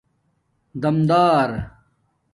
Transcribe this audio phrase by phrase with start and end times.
[0.81, 1.69] دمدار